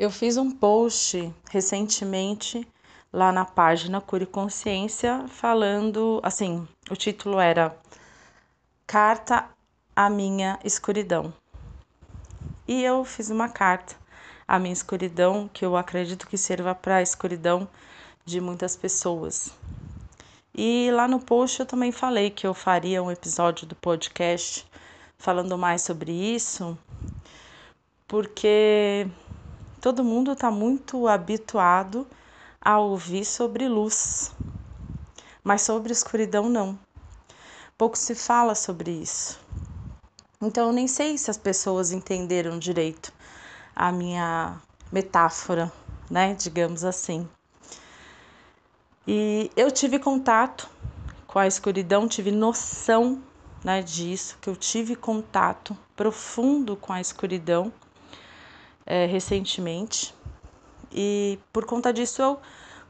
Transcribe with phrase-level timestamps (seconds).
[0.00, 2.66] Eu fiz um post recentemente
[3.12, 7.76] lá na página Cure Consciência falando, assim, o título era
[8.86, 9.50] Carta
[9.94, 11.34] à minha escuridão.
[12.66, 13.94] E eu fiz uma carta
[14.48, 17.68] à minha escuridão que eu acredito que sirva para a escuridão
[18.24, 19.52] de muitas pessoas.
[20.54, 24.66] E lá no post eu também falei que eu faria um episódio do podcast
[25.18, 26.78] falando mais sobre isso,
[28.08, 29.06] porque
[29.80, 32.06] Todo mundo está muito habituado
[32.60, 34.30] a ouvir sobre luz,
[35.42, 36.78] mas sobre escuridão não.
[37.78, 39.40] Pouco se fala sobre isso.
[40.38, 43.10] Então eu nem sei se as pessoas entenderam direito
[43.74, 44.60] a minha
[44.92, 45.72] metáfora,
[46.10, 47.26] né, digamos assim.
[49.08, 50.68] E eu tive contato
[51.26, 53.22] com a escuridão, tive noção,
[53.64, 57.72] né, disso, que eu tive contato profundo com a escuridão
[58.90, 60.12] é, recentemente
[60.90, 62.40] e por conta disso eu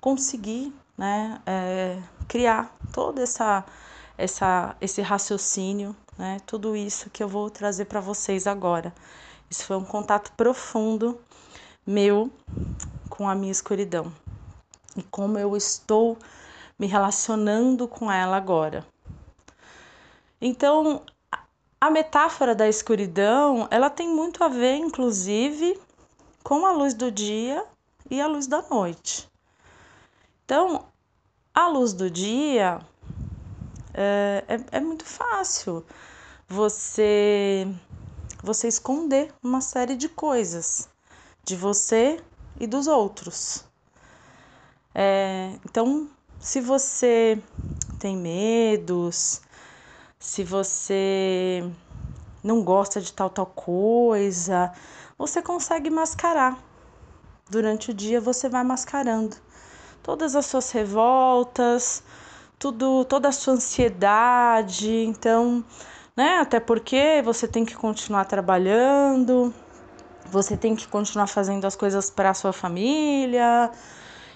[0.01, 3.63] consegui né, é, criar todo essa,
[4.17, 8.95] essa, esse raciocínio, né, tudo isso que eu vou trazer para vocês agora.
[9.51, 11.21] Isso foi um contato profundo
[11.87, 12.31] meu
[13.11, 14.11] com a minha escuridão
[14.97, 16.17] e como eu estou
[16.79, 18.87] me relacionando com ela agora.
[20.41, 21.03] Então,
[21.79, 25.79] a metáfora da escuridão, ela tem muito a ver, inclusive,
[26.43, 27.65] com a luz do dia
[28.11, 29.29] e a luz da noite.
[30.45, 30.87] Então,
[31.55, 32.81] a luz do dia
[33.95, 35.85] é, é, é muito fácil
[36.49, 37.67] você
[38.43, 40.89] você esconder uma série de coisas
[41.45, 42.21] de você
[42.59, 43.65] e dos outros.
[44.95, 47.41] É, então, se você
[47.99, 49.41] tem medos,
[50.19, 51.63] se você
[52.43, 54.73] não gosta de tal tal coisa,
[55.21, 56.57] você consegue mascarar.
[57.51, 59.37] Durante o dia você vai mascarando
[60.03, 62.03] todas as suas revoltas,
[62.59, 65.63] tudo, toda a sua ansiedade, então,
[66.17, 66.39] né?
[66.39, 69.53] Até porque você tem que continuar trabalhando,
[70.25, 73.71] você tem que continuar fazendo as coisas para a sua família,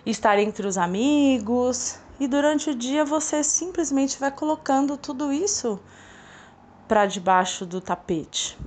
[0.05, 5.81] estar entre os amigos, e durante o dia você simplesmente vai colocando tudo isso
[6.87, 8.59] para debaixo do tapete.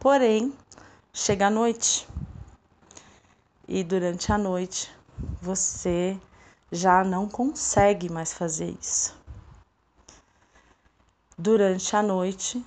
[0.00, 0.54] Porém,
[1.18, 2.06] chega a noite
[3.66, 4.94] e durante a noite
[5.40, 6.20] você
[6.70, 9.16] já não consegue mais fazer isso.
[11.38, 12.62] Durante a noite,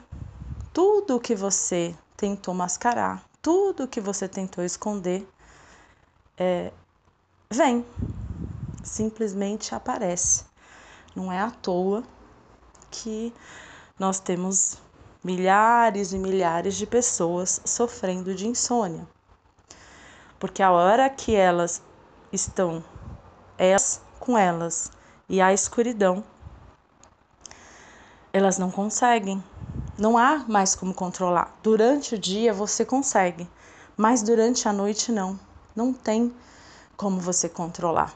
[0.73, 5.29] tudo que você tentou mascarar, tudo que você tentou esconder,
[6.35, 6.73] é,
[7.51, 7.85] vem,
[8.83, 10.43] simplesmente aparece.
[11.15, 12.03] Não é à toa
[12.89, 13.31] que
[13.99, 14.79] nós temos
[15.23, 19.07] milhares e milhares de pessoas sofrendo de insônia.
[20.39, 21.81] Porque a hora que elas
[22.31, 22.83] estão
[23.57, 24.89] elas com elas
[25.27, 26.23] e a escuridão,
[28.31, 29.43] elas não conseguem.
[29.97, 31.57] Não há mais como controlar.
[31.61, 33.49] Durante o dia você consegue,
[33.97, 35.37] mas durante a noite não.
[35.75, 36.33] Não tem
[36.95, 38.13] como você controlar.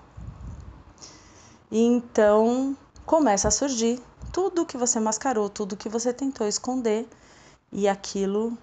[1.69, 4.01] E então começa a surgir
[4.33, 7.07] tudo que você mascarou, tudo que você tentou esconder,
[7.71, 8.57] e aquilo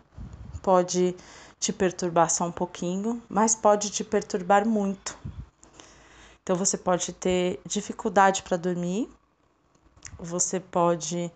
[0.60, 1.16] pode
[1.60, 5.16] te perturbar só um pouquinho, mas pode te perturbar muito.
[6.42, 9.08] Então você pode ter dificuldade para dormir,
[10.18, 11.30] você pode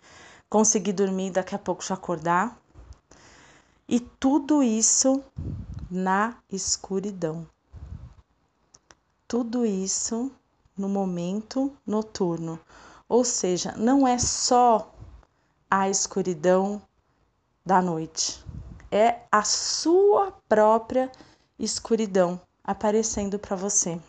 [0.51, 2.59] conseguir dormir e daqui a pouco já acordar.
[3.89, 5.23] E tudo isso
[5.89, 7.47] na escuridão.
[9.29, 10.33] Tudo isso
[10.77, 12.59] no momento noturno,
[13.15, 14.93] ou seja, não é só
[15.71, 16.83] a escuridão
[17.65, 18.45] da noite,
[18.91, 21.09] é a sua própria
[21.57, 24.01] escuridão aparecendo para você.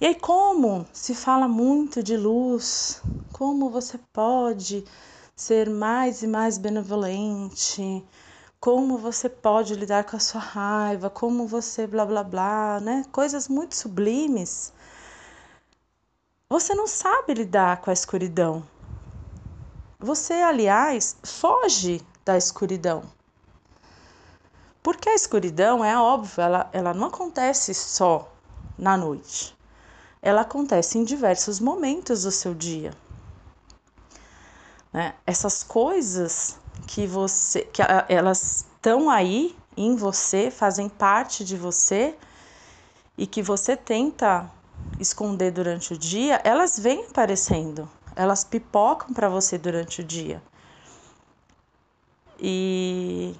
[0.00, 4.82] E aí, como se fala muito de luz, como você pode
[5.36, 8.02] ser mais e mais benevolente,
[8.58, 13.04] como você pode lidar com a sua raiva, como você blá blá blá, né?
[13.12, 14.72] Coisas muito sublimes
[16.48, 18.64] você não sabe lidar com a escuridão.
[19.98, 23.02] Você, aliás, foge da escuridão.
[24.82, 28.32] Porque a escuridão, é óbvio, ela, ela não acontece só
[28.78, 29.54] na noite.
[30.22, 32.92] Ela acontece em diversos momentos do seu dia.
[34.92, 35.14] Né?
[35.26, 36.56] Essas coisas
[36.86, 42.16] que você, que elas estão aí em você, fazem parte de você
[43.16, 44.50] e que você tenta
[44.98, 50.42] esconder durante o dia, elas vêm aparecendo, elas pipocam para você durante o dia.
[52.40, 53.34] E,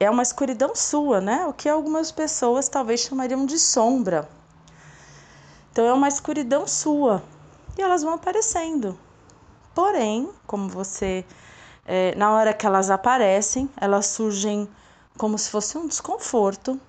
[0.00, 1.46] é uma escuridão sua, né?
[1.46, 4.28] O que algumas pessoas talvez chamariam de sombra.
[5.72, 7.22] Então é uma escuridão sua
[7.76, 8.98] e elas vão aparecendo.
[9.74, 11.24] Porém, como você,
[11.84, 14.68] é, na hora que elas aparecem, elas surgem
[15.16, 16.80] como se fosse um desconforto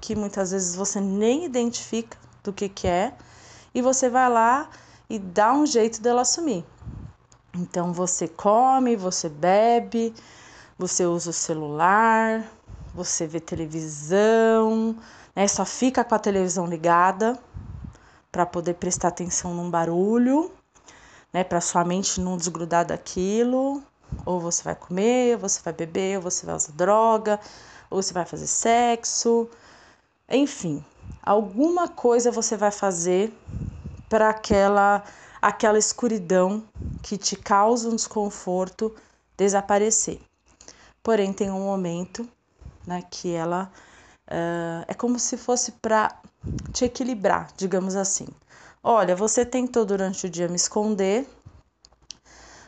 [0.00, 3.12] que muitas vezes você nem identifica do que, que é
[3.74, 4.68] e você vai lá
[5.08, 6.64] e dá um jeito dela sumir.
[7.54, 10.14] Então você come, você bebe,
[10.78, 12.44] você usa o celular,
[12.94, 14.96] você vê televisão,
[15.34, 15.46] né?
[15.48, 17.38] Só fica com a televisão ligada
[18.30, 20.50] para poder prestar atenção num barulho,
[21.32, 21.44] né?
[21.44, 23.82] Para sua mente não desgrudar daquilo.
[24.26, 27.40] Ou você vai comer, ou você vai beber, ou você vai usar droga,
[27.88, 29.48] ou você vai fazer sexo.
[30.28, 30.84] Enfim,
[31.22, 33.32] alguma coisa você vai fazer
[34.12, 35.02] para aquela
[35.40, 36.62] aquela escuridão
[37.02, 38.94] que te causa um desconforto
[39.38, 40.20] desaparecer.
[41.02, 42.28] Porém, tem um momento
[42.86, 43.72] né, que ela
[44.28, 46.14] uh, é como se fosse para
[46.74, 48.28] te equilibrar, digamos assim.
[48.84, 51.26] Olha, você tentou durante o dia me esconder,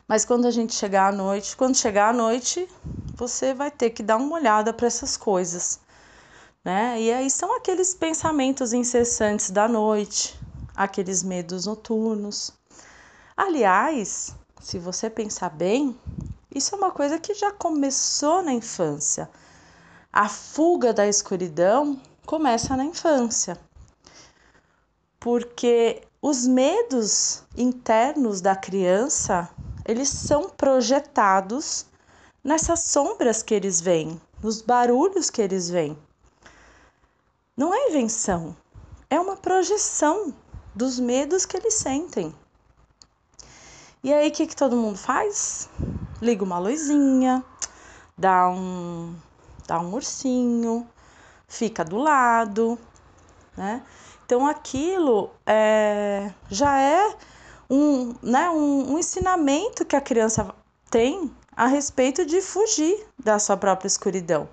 [0.08, 2.66] mas quando a gente chegar à noite, quando chegar à noite,
[3.14, 5.78] você vai ter que dar uma olhada para essas coisas,
[6.64, 6.98] né?
[7.02, 10.42] E aí são aqueles pensamentos incessantes da noite,
[10.74, 12.52] aqueles medos noturnos.
[13.36, 15.98] Aliás, se você pensar bem,
[16.54, 19.28] isso é uma coisa que já começou na infância.
[20.12, 23.58] A fuga da escuridão começa na infância.
[25.18, 29.48] Porque os medos internos da criança,
[29.84, 31.86] eles são projetados
[32.42, 35.98] nessas sombras que eles veem, nos barulhos que eles veem.
[37.56, 38.56] Não é invenção,
[39.10, 40.34] é uma projeção
[40.74, 42.34] dos medos que eles sentem.
[44.02, 45.68] E aí, o que, que todo mundo faz?
[46.20, 47.44] Liga uma luzinha,
[48.16, 49.14] dá um
[49.66, 50.86] dá um ursinho,
[51.48, 52.78] fica do lado,
[53.56, 53.82] né?
[54.26, 57.14] Então aquilo é, já é
[57.68, 60.54] um, né, um, um ensinamento que a criança
[60.90, 64.48] tem a respeito de fugir da sua própria escuridão.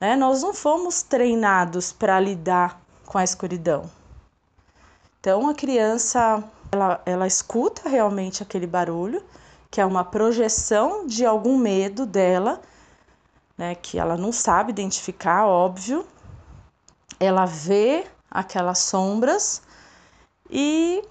[0.00, 0.16] Né?
[0.16, 3.88] Nós não fomos treinados para lidar com a escuridão.
[5.24, 9.24] Então a criança ela, ela escuta realmente aquele barulho,
[9.70, 12.60] que é uma projeção de algum medo dela
[13.56, 16.06] né, que ela não sabe identificar, óbvio.
[17.18, 19.62] Ela vê aquelas sombras
[20.50, 21.02] e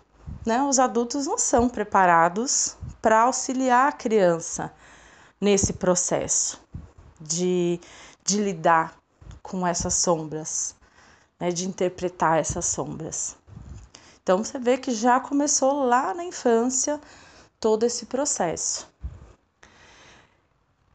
[0.46, 4.72] né, os adultos não são preparados para auxiliar a criança
[5.42, 6.62] nesse processo
[7.20, 7.82] de,
[8.24, 8.94] de lidar
[9.42, 10.76] com essas sombras,
[11.40, 13.42] né, de interpretar essas sombras.
[14.24, 17.00] Então você vê que já começou lá na infância
[17.60, 18.88] todo esse processo.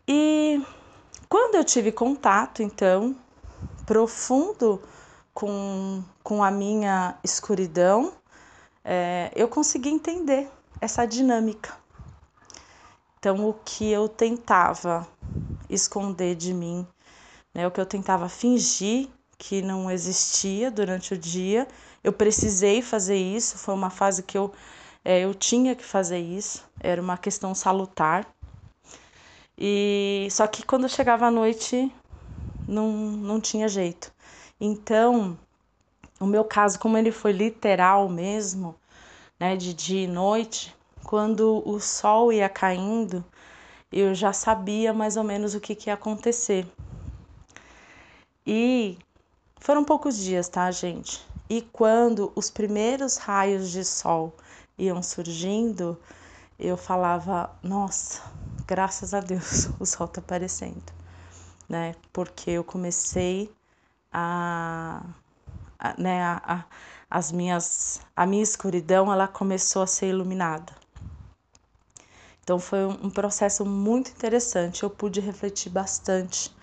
[0.07, 0.63] E
[1.29, 3.15] quando eu tive contato, então,
[3.85, 4.83] profundo
[5.35, 8.15] com, com a minha escuridão,
[8.83, 11.77] é, eu consegui entender essa dinâmica.
[13.19, 15.07] Então, o que eu tentava
[15.69, 16.87] esconder de mim,
[17.55, 21.69] né, o que eu tentava fingir que não existia durante o dia,
[22.09, 23.59] eu precisei fazer isso.
[23.59, 24.53] Foi uma fase que eu,
[25.05, 28.27] é, eu tinha que fazer isso, era uma questão salutar.
[29.57, 31.93] E só que quando chegava à noite
[32.67, 34.13] não, não tinha jeito.
[34.61, 35.39] Então,
[36.21, 38.75] o meu caso, como ele foi literal mesmo,
[39.39, 43.25] né, de dia e noite, quando o sol ia caindo,
[43.93, 46.67] eu já sabia mais ou menos o que, que ia acontecer.
[48.47, 48.97] E
[49.61, 51.27] foram poucos dias, tá, gente?
[51.49, 54.37] E quando os primeiros raios de sol
[54.77, 55.99] iam surgindo,
[56.59, 58.23] eu falava: Nossa,
[58.67, 60.93] graças a Deus o sol está aparecendo,
[61.69, 61.95] né?
[62.13, 63.51] Porque eu comecei
[64.13, 65.03] a,
[65.79, 66.65] a né, a, a,
[67.11, 70.73] as minhas, a minha escuridão, ela começou a ser iluminada.
[72.43, 76.55] Então foi um processo muito interessante, eu pude refletir bastante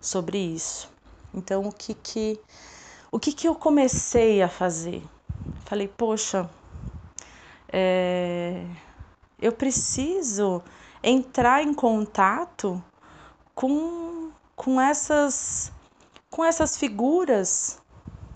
[0.00, 0.90] sobre isso.
[1.34, 2.40] Então o que que
[3.10, 5.02] o que que eu comecei a fazer?
[5.64, 6.48] Falei, poxa,
[7.70, 8.64] é,
[9.40, 10.62] eu preciso
[11.02, 12.82] entrar em contato
[13.54, 15.72] com, com essas
[16.30, 17.78] com essas figuras,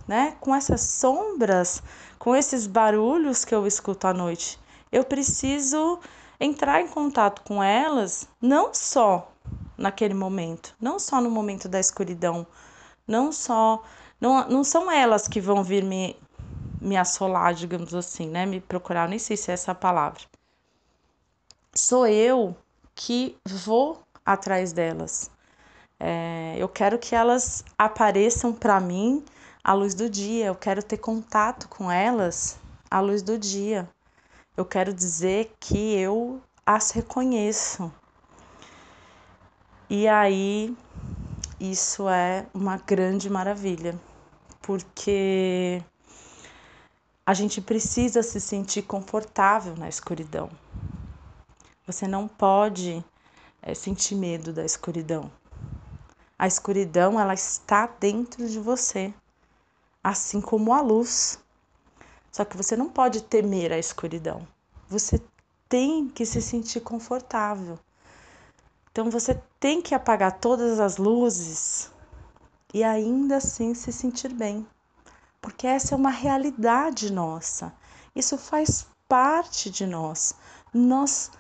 [0.09, 0.37] né?
[0.41, 1.83] Com essas sombras,
[2.19, 4.59] com esses barulhos que eu escuto à noite.
[4.91, 6.01] Eu preciso
[6.41, 9.31] entrar em contato com elas, não só
[9.77, 12.47] naquele momento, não só no momento da escuridão,
[13.07, 13.83] não só
[14.23, 16.17] não, não são elas que vão vir me
[16.81, 18.47] me assolar, digamos assim, né?
[18.47, 20.23] Me procurar, nem sei se é essa a palavra
[21.75, 22.55] sou eu
[22.95, 25.31] que vou atrás delas.
[25.99, 29.25] É, eu quero que elas apareçam para mim
[29.63, 32.59] à luz do dia, eu quero ter contato com elas
[32.91, 33.89] à luz do dia.
[34.57, 37.91] Eu quero dizer que eu as reconheço.
[39.89, 40.77] E aí,
[41.61, 43.99] isso é uma grande maravilha,
[44.63, 45.83] porque
[47.27, 50.51] a gente precisa se sentir confortável na escuridão.
[51.87, 53.05] Você não pode
[53.61, 55.31] é, sentir medo da escuridão.
[56.39, 59.13] A escuridão ela está dentro de você,
[60.03, 61.39] assim como a luz.
[62.31, 64.47] Só que você não pode temer a escuridão.
[64.89, 65.21] Você
[65.69, 67.79] tem que se sentir confortável.
[68.91, 71.91] Então você tem que apagar todas as luzes
[72.73, 74.67] e ainda assim se sentir bem.
[75.41, 77.73] Porque essa é uma realidade nossa.
[78.15, 80.35] Isso faz parte de nós.
[80.73, 81.31] Nós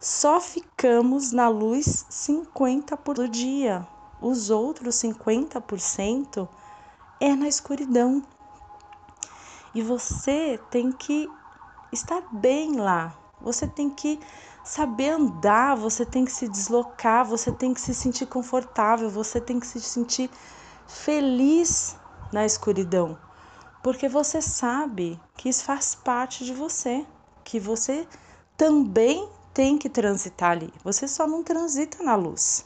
[0.00, 3.86] só ficamos na luz 50% por dia
[4.20, 6.48] os outros 50%
[7.20, 8.22] é na escuridão.
[9.74, 11.28] E você tem que
[11.92, 13.14] estar bem lá.
[13.40, 14.18] Você tem que
[14.64, 19.60] saber andar, você tem que se deslocar, você tem que se sentir confortável, você tem
[19.60, 20.30] que se sentir
[20.88, 21.96] feliz
[22.32, 23.16] na escuridão.
[23.82, 27.06] Porque você sabe que isso faz parte de você,
[27.44, 28.08] que você
[28.56, 30.72] também tem que transitar ali.
[30.82, 32.64] Você só não transita na luz.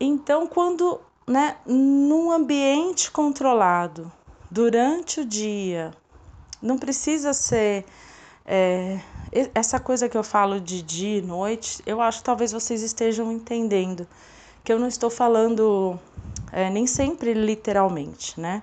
[0.00, 4.10] Então, quando, né, num ambiente controlado,
[4.50, 5.92] durante o dia,
[6.60, 7.84] não precisa ser
[8.44, 9.00] é,
[9.54, 13.30] essa coisa que eu falo de dia e noite, eu acho que talvez vocês estejam
[13.32, 14.06] entendendo
[14.64, 15.98] que eu não estou falando
[16.52, 18.62] é, nem sempre literalmente, né?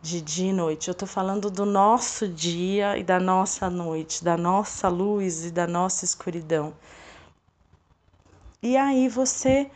[0.00, 0.88] De dia e noite.
[0.88, 5.66] Eu estou falando do nosso dia e da nossa noite, da nossa luz e da
[5.66, 6.72] nossa escuridão.
[8.62, 9.70] E aí você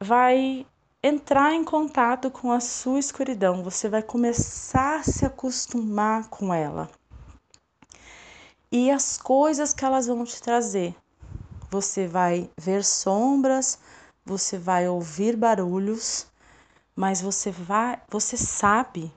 [0.00, 0.66] vai
[1.02, 6.90] entrar em contato com a sua escuridão, você vai começar a se acostumar com ela.
[8.70, 10.94] E as coisas que elas vão te trazer.
[11.70, 13.78] Você vai ver sombras,
[14.24, 16.26] você vai ouvir barulhos,
[17.00, 19.10] mas você vai, você sabe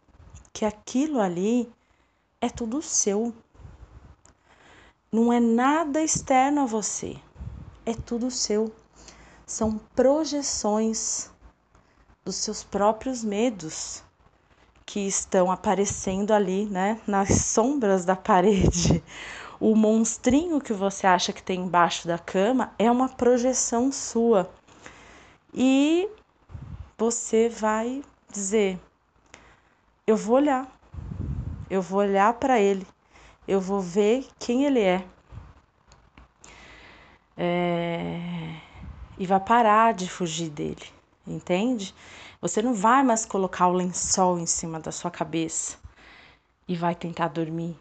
[0.54, 1.70] que aquilo ali
[2.40, 3.34] é tudo seu.
[5.12, 7.18] Não é nada externo a você.
[7.86, 8.72] É tudo seu
[9.46, 11.30] são projeções
[12.24, 14.02] dos seus próprios medos
[14.86, 19.04] que estão aparecendo ali, né, nas sombras da parede.
[19.60, 24.50] O monstrinho que você acha que tem embaixo da cama é uma projeção sua.
[25.54, 26.10] E
[26.98, 28.80] você vai dizer:
[30.06, 30.68] Eu vou olhar,
[31.70, 32.88] eu vou olhar para ele,
[33.48, 35.06] eu vou ver quem ele é.
[37.38, 38.44] É
[39.18, 40.86] e vai parar de fugir dele,
[41.26, 41.94] entende?
[42.42, 45.78] Você não vai mais colocar o lençol em cima da sua cabeça
[46.68, 47.80] e vai tentar dormir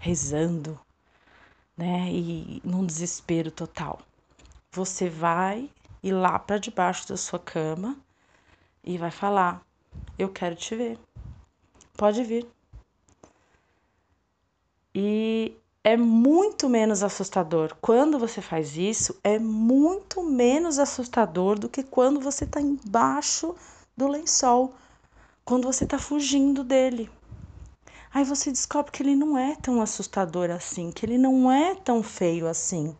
[0.00, 0.78] rezando,
[1.76, 2.10] né?
[2.10, 4.00] E num desespero total.
[4.72, 5.70] Você vai
[6.02, 7.96] ir lá para debaixo da sua cama
[8.84, 9.62] e vai falar:
[10.18, 10.98] Eu quero te ver.
[11.96, 12.46] Pode vir.
[14.94, 17.76] E é muito menos assustador.
[17.80, 23.54] Quando você faz isso, é muito menos assustador do que quando você está embaixo
[23.96, 24.72] do lençol,
[25.44, 27.10] quando você está fugindo dele.
[28.12, 32.02] Aí você descobre que ele não é tão assustador assim, que ele não é tão
[32.02, 32.96] feio assim.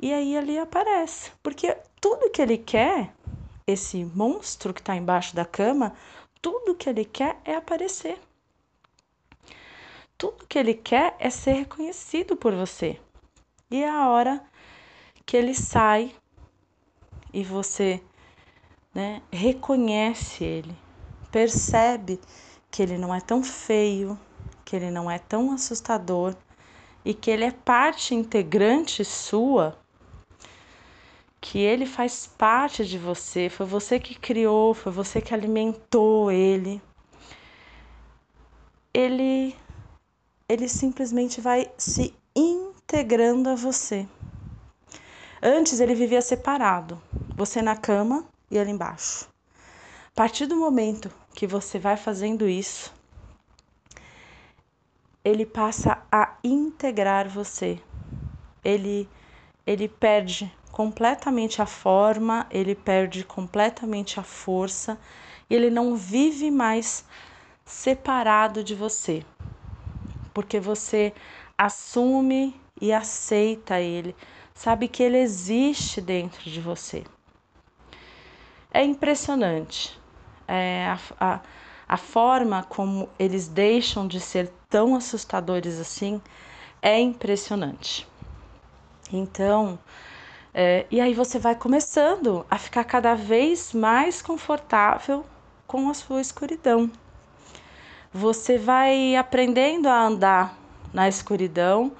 [0.00, 3.12] E aí ele aparece, porque tudo que ele quer,
[3.66, 5.94] esse monstro que está embaixo da cama,
[6.40, 8.18] tudo que ele quer é aparecer
[10.22, 12.96] tudo que ele quer é ser reconhecido por você.
[13.68, 14.40] E é a hora
[15.26, 16.14] que ele sai
[17.34, 18.00] e você
[18.94, 20.76] né, reconhece ele,
[21.32, 22.20] percebe
[22.70, 24.16] que ele não é tão feio,
[24.64, 26.36] que ele não é tão assustador
[27.04, 29.76] e que ele é parte integrante sua,
[31.42, 36.80] que ele faz parte de você, foi você que criou, foi você que alimentou ele.
[38.94, 39.54] Ele
[40.48, 44.06] ele simplesmente vai se integrando a você.
[45.42, 47.02] Antes ele vivia separado,
[47.36, 49.28] você na cama e ele embaixo.
[50.12, 52.94] A partir do momento que você vai fazendo isso,
[55.24, 57.80] ele passa a integrar você.
[58.64, 59.08] Ele
[59.66, 64.98] ele perde completamente a forma, ele perde completamente a força,
[65.48, 67.04] ele não vive mais
[67.64, 69.24] separado de você
[70.32, 71.12] porque você
[71.56, 74.16] assume e aceita ele,
[74.54, 77.04] sabe que ele existe dentro de você.
[78.72, 79.98] é impressionante.
[80.48, 80.98] É, a,
[81.34, 81.40] a,
[81.88, 86.20] a forma como eles deixam de ser tão assustadores assim
[86.80, 88.06] é impressionante.
[89.12, 89.78] Então,
[90.54, 95.24] é, e aí você vai começando a ficar cada vez mais confortável
[95.66, 96.90] com a sua escuridão.
[98.12, 100.58] Você vai aprendendo a andar
[100.92, 101.92] na escuridão,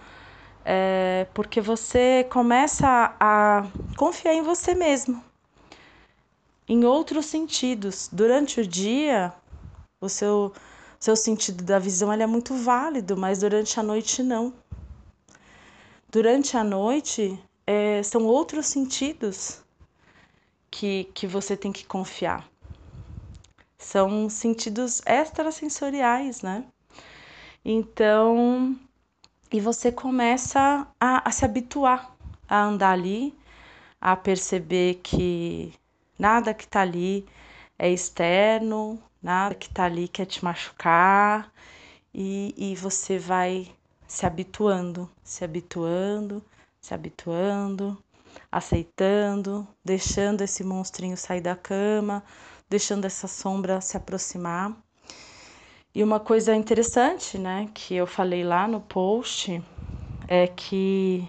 [0.64, 3.66] é, porque você começa a
[3.96, 5.24] confiar em você mesmo,
[6.68, 8.10] em outros sentidos.
[8.12, 9.32] Durante o dia,
[9.98, 10.52] o seu,
[11.00, 14.52] seu sentido da visão é muito válido, mas durante a noite não.
[16.10, 19.62] Durante a noite, é, são outros sentidos
[20.70, 22.48] que, que você tem que confiar.
[23.78, 26.64] São sentidos extrasensoriais, né?
[27.64, 28.76] Então,
[29.52, 32.14] e você começa a, a se habituar
[32.48, 33.34] a andar ali,
[34.00, 35.72] a perceber que
[36.18, 37.26] nada que tá ali
[37.78, 41.52] é externo, nada que tá ali quer te machucar,
[42.14, 43.70] e, e você vai
[44.06, 46.44] se habituando, se habituando,
[46.82, 47.96] se habituando,
[48.50, 52.24] aceitando, deixando esse monstrinho sair da cama,
[52.68, 54.76] deixando essa sombra se aproximar.
[55.94, 59.62] E uma coisa interessante, né, que eu falei lá no post
[60.26, 61.28] é que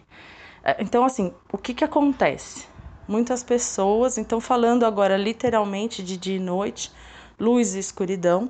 [0.63, 2.65] é, então assim, o que que acontece?
[3.07, 6.91] Muitas pessoas, então falando agora literalmente de dia e noite,
[7.37, 8.49] luz e escuridão,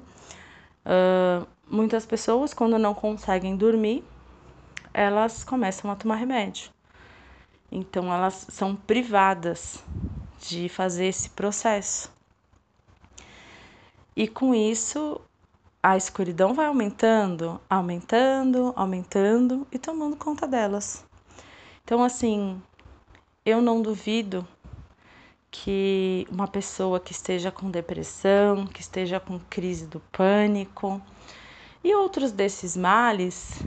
[0.85, 4.05] uh, muitas pessoas quando não conseguem dormir,
[4.93, 6.72] elas começam a tomar remédio.
[7.75, 9.83] Então elas são privadas
[10.39, 12.13] de fazer esse processo.
[14.15, 15.19] E com isso,
[15.81, 21.03] a escuridão vai aumentando, aumentando, aumentando e tomando conta delas.
[21.83, 22.61] Então, assim,
[23.43, 24.47] eu não duvido
[25.49, 31.01] que uma pessoa que esteja com depressão, que esteja com crise do pânico
[31.83, 33.63] e outros desses males,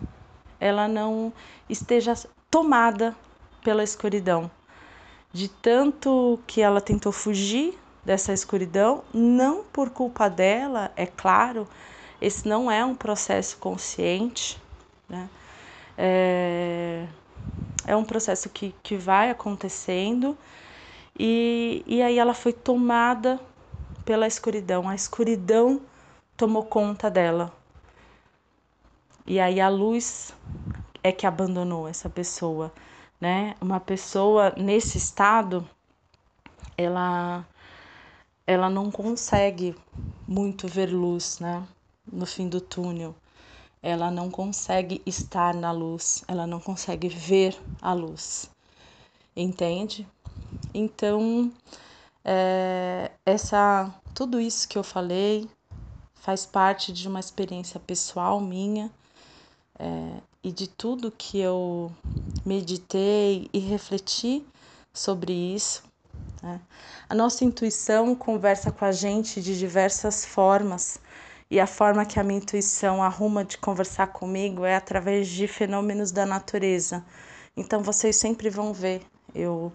[0.61, 1.33] ela não
[1.69, 2.15] esteja
[2.49, 3.17] tomada
[3.67, 4.49] pela escuridão.
[5.33, 11.67] De tanto que ela tentou fugir dessa escuridão, não por culpa dela, é claro,
[12.21, 14.57] esse não é um processo consciente,
[15.09, 15.29] né?
[15.99, 17.07] É,
[17.85, 20.39] é um processo que, que vai acontecendo
[21.19, 23.41] e, e aí ela foi tomada
[24.05, 25.81] pela escuridão, a escuridão
[26.37, 27.53] tomou conta dela.
[29.27, 30.33] E aí a luz
[31.03, 32.73] é que abandonou essa pessoa,
[33.21, 33.55] né?
[33.61, 35.69] Uma pessoa nesse estado,
[36.77, 37.47] ela
[38.47, 39.75] ela não consegue
[40.27, 41.67] muito ver luz, né?
[42.11, 43.15] No fim do túnel.
[43.83, 48.49] Ela não consegue estar na luz, ela não consegue ver a luz.
[49.35, 50.07] Entende?
[50.73, 51.53] Então,
[52.25, 55.49] é, essa tudo isso que eu falei
[56.15, 58.91] faz parte de uma experiência pessoal minha
[59.79, 61.93] é, e de tudo que eu
[62.47, 64.47] meditei e refleti
[64.93, 65.83] sobre isso
[66.43, 66.61] né?
[67.09, 70.99] A nossa intuição conversa com a gente de diversas formas,
[71.51, 76.11] e a forma que a minha intuição arruma de conversar comigo é através de fenômenos
[76.11, 77.05] da natureza.
[77.57, 79.03] Então vocês sempre vão ver
[79.35, 79.73] eu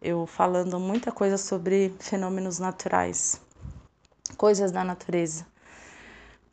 [0.00, 3.40] eu falando muita coisa sobre fenômenos naturais,
[4.36, 5.46] coisas da natureza.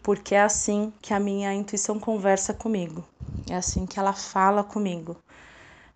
[0.04, 3.04] Porque é assim que a minha intuição conversa comigo,
[3.50, 5.18] é assim que ela fala comigo,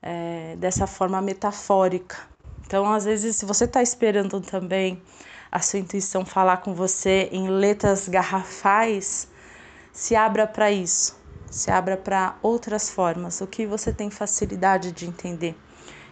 [0.04, 2.18] é, dessa forma metafórica,
[2.74, 5.02] então, às vezes, se você está esperando também
[5.52, 9.28] a sua intuição falar com você em letras garrafais,
[9.92, 11.16] se abra para isso,
[11.52, 15.56] se abra para outras formas, o que você tem facilidade de entender.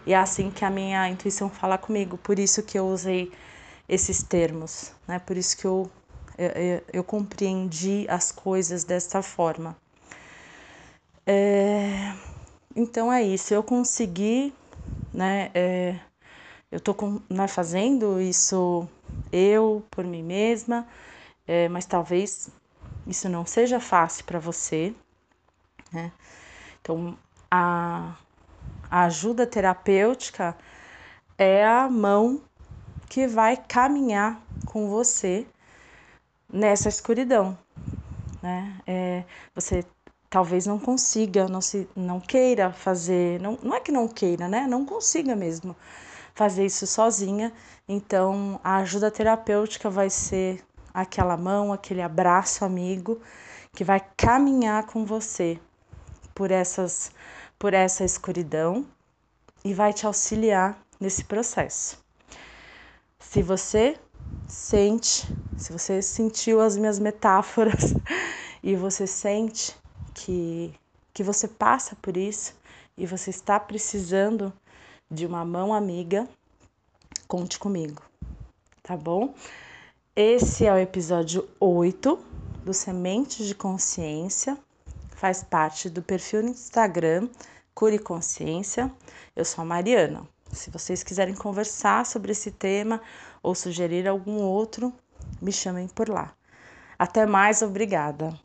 [0.05, 3.31] E é assim que a minha intuição fala comigo, por isso que eu usei
[3.89, 5.19] esses termos, né?
[5.19, 5.89] Por isso que eu,
[6.37, 9.75] eu, eu compreendi as coisas dessa forma.
[11.25, 12.13] É,
[12.75, 14.53] então é isso, eu consegui,
[15.13, 15.51] né?
[15.53, 15.99] É,
[16.71, 18.87] eu tô com, né, fazendo isso
[19.31, 20.87] eu por mim mesma,
[21.47, 22.49] é, mas talvez
[23.05, 24.93] isso não seja fácil para você,
[25.91, 26.11] né?
[26.81, 27.17] Então
[27.49, 28.15] a,
[28.89, 30.55] a ajuda terapêutica
[31.37, 32.41] é a mão
[33.09, 35.45] que vai caminhar com você
[36.51, 37.57] nessa escuridão,
[38.41, 38.79] né?
[38.87, 39.85] É, você
[40.31, 44.65] talvez não consiga, não se, não queira fazer, não, não é que não queira, né?
[44.65, 45.75] Não consiga mesmo
[46.33, 47.51] fazer isso sozinha.
[47.87, 50.63] Então, a ajuda terapêutica vai ser
[50.93, 53.21] aquela mão, aquele abraço amigo
[53.73, 55.59] que vai caminhar com você
[56.33, 57.11] por essas
[57.59, 58.85] por essa escuridão
[59.63, 61.99] e vai te auxiliar nesse processo.
[63.19, 63.99] Se você
[64.47, 67.93] sente, se você sentiu as minhas metáforas
[68.63, 69.75] e você sente
[70.13, 70.73] que,
[71.13, 72.55] que você passa por isso
[72.97, 74.53] e você está precisando
[75.09, 76.27] de uma mão amiga,
[77.27, 78.01] conte comigo,
[78.81, 79.33] tá bom?
[80.15, 82.19] Esse é o episódio 8
[82.63, 84.57] do Sementes de Consciência,
[85.11, 87.29] faz parte do perfil no Instagram
[87.73, 88.91] Cure Consciência.
[89.35, 90.27] Eu sou a Mariana.
[90.51, 93.01] Se vocês quiserem conversar sobre esse tema
[93.41, 94.93] ou sugerir algum outro,
[95.41, 96.33] me chamem por lá.
[96.99, 98.37] Até mais, obrigada.